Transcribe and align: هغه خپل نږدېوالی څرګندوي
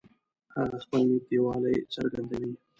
هغه 0.57 0.77
خپل 0.83 1.01
نږدېوالی 1.11 1.75
څرګندوي 1.93 2.51